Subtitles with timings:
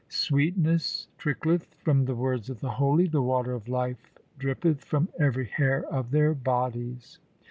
[0.09, 5.45] Sweetness trickleth from the words of the holy; The water of life drippeth from every
[5.45, 7.19] hair of their bodies.